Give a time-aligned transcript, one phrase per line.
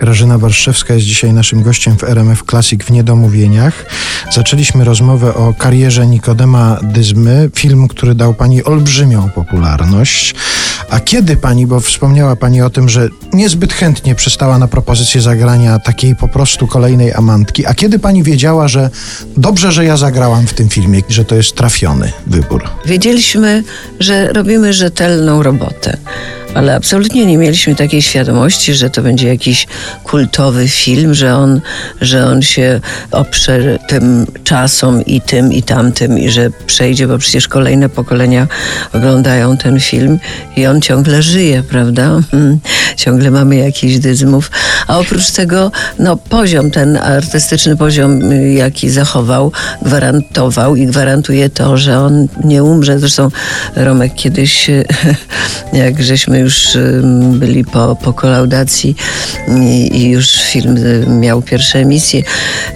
[0.00, 3.86] Grażyna Warszewska jest dzisiaj naszym gościem w RMF Classic w Niedomówieniach.
[4.30, 10.34] Zaczęliśmy rozmowę o karierze Nikodema Dyzmy, film, który dał pani olbrzymią popularność.
[10.90, 15.78] A kiedy pani, bo wspomniała pani o tym, że niezbyt chętnie przystała na propozycję zagrania
[15.78, 18.90] takiej po prostu kolejnej amantki, a kiedy pani wiedziała, że
[19.36, 22.64] dobrze, że ja zagrałam w tym filmie, że to jest trafiony wybór?
[22.86, 23.64] Wiedzieliśmy,
[24.00, 25.96] że robimy rzetelną robotę
[26.54, 29.66] ale absolutnie nie mieliśmy takiej świadomości, że to będzie jakiś
[30.04, 31.60] kultowy film, że on,
[32.00, 32.80] że on się
[33.10, 38.46] oprze tym czasom i tym i tamtym i że przejdzie, bo przecież kolejne pokolenia
[38.92, 40.18] oglądają ten film
[40.56, 42.20] i on ciągle żyje, prawda?
[42.96, 44.50] Ciągle mamy jakiś dyzmów.
[44.88, 48.20] A oprócz tego, no poziom, ten artystyczny poziom,
[48.54, 49.52] jaki zachował,
[49.82, 52.98] gwarantował i gwarantuje to, że on nie umrze.
[52.98, 53.28] Zresztą
[53.76, 54.70] Romek kiedyś,
[55.72, 56.68] jak żeśmy już
[57.32, 58.96] byli po, po kolaudacji
[59.92, 60.76] i, już film
[61.20, 62.22] miał pierwsze emisje,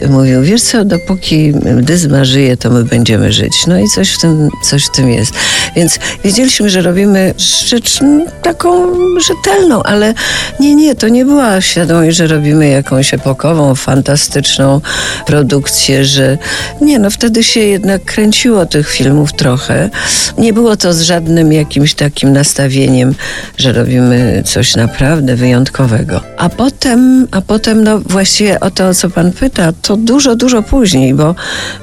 [0.08, 3.66] mówił, wiesz co, dopóki Dyzma żyje, to my będziemy żyć.
[3.66, 5.32] No i coś w tym, coś w tym jest.
[5.76, 7.34] Więc wiedzieliśmy, że robimy
[7.66, 8.00] rzecz
[8.42, 10.14] taką rzetelną, ale
[10.60, 14.80] nie, nie, to nie była świadomość, że robimy jakąś epokową, fantastyczną
[15.26, 16.38] produkcję, że
[16.80, 19.90] nie, no wtedy się jednak kręciło tych filmów trochę.
[20.38, 23.14] Nie było to z żadnym jakimś takim nastawieniem,
[23.58, 26.20] że robimy coś naprawdę wyjątkowego.
[26.36, 30.62] A potem, a potem, no właściwie o to, o co pan pyta, to dużo, dużo
[30.62, 31.34] później, bo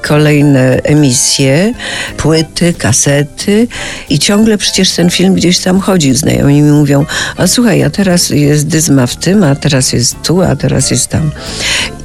[0.02, 1.73] kolejne emisje,
[2.17, 3.67] płyty, kasety
[4.09, 6.16] i ciągle przecież ten film gdzieś tam chodzi.
[6.16, 7.06] Znajomi mi mówią,
[7.38, 11.07] a słuchaj, a teraz jest dyzma w tym, a teraz jest tu, a teraz jest
[11.07, 11.31] tam.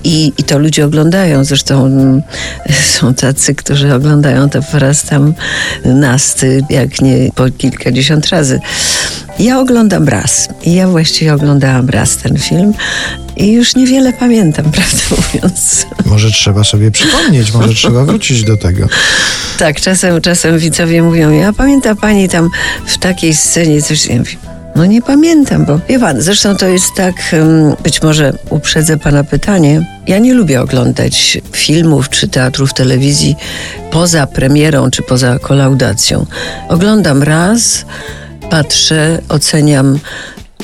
[0.04, 1.44] I, I to ludzie oglądają.
[1.44, 2.22] Zresztą mm,
[2.98, 5.34] są tacy, którzy oglądają to po raz tam
[5.84, 8.60] nasty, jak nie po kilkadziesiąt razy.
[9.38, 10.48] Ja oglądam raz.
[10.64, 12.74] I ja właściwie oglądałam raz ten film.
[13.36, 15.86] I już niewiele pamiętam, prawdę mówiąc.
[16.06, 18.86] Może trzeba sobie przypomnieć, może trzeba wrócić do tego.
[19.58, 22.50] Tak, czasem, czasem widzowie mówią, ja pamięta pani tam
[22.86, 24.06] w takiej scenie coś.
[24.06, 24.36] Ja mówię,
[24.76, 27.14] no nie pamiętam, bo wie pan, zresztą to jest tak,
[27.82, 29.86] być może uprzedzę pana pytanie.
[30.06, 33.36] Ja nie lubię oglądać filmów czy teatrów telewizji
[33.90, 36.26] poza premierą czy poza kolaudacją.
[36.68, 37.84] Oglądam raz,
[38.50, 39.98] patrzę, oceniam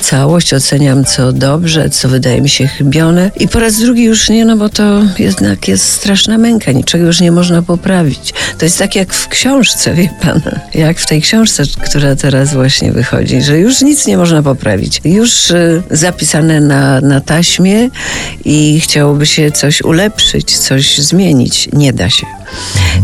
[0.01, 4.45] całość, oceniam co dobrze, co wydaje mi się chybione i po raz drugi już nie,
[4.45, 8.33] no bo to jednak jest straszna męka, niczego już nie można poprawić.
[8.57, 10.41] To jest tak jak w książce, wie pan,
[10.73, 15.01] jak w tej książce, która teraz właśnie wychodzi, że już nic nie można poprawić.
[15.05, 17.89] Już y, zapisane na, na taśmie
[18.45, 21.69] i chciałoby się coś ulepszyć, coś zmienić.
[21.73, 22.40] Nie da się.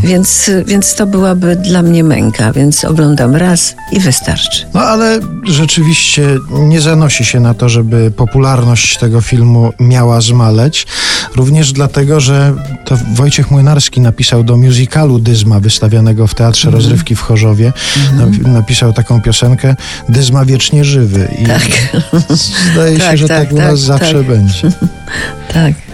[0.04, 4.66] Więc, więc to byłaby dla mnie męka, więc oglądam raz i wystarczy.
[4.74, 10.88] No ale rzeczywiście nie zanosi się na to, żeby popularność tego filmu miała zmaleć.
[11.36, 12.54] Również dlatego, że
[12.86, 16.82] to Wojciech Młynarski napisał do musicalu Dyzma wystawianego w Teatrze mm.
[16.82, 17.74] Rozrywki w Chorzowie.
[18.14, 18.54] Mm.
[18.54, 19.76] Napisał taką piosenkę
[20.10, 21.28] Dyzma wiecznie żywy.
[21.42, 21.62] I tak.
[22.74, 24.28] zdaje się, tak, że tak, tak u nas tak, zawsze tak.
[24.28, 24.72] będzie.
[25.54, 25.87] tak.